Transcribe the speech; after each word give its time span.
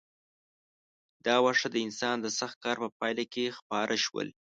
دا 1.25 1.35
واښه 1.43 1.67
د 1.71 1.75
انسان 1.85 2.17
د 2.21 2.27
سخت 2.39 2.57
کار 2.63 2.77
په 2.83 2.89
پایله 2.99 3.23
کې 3.33 3.55
خپاره 3.57 3.95
شول. 4.05 4.27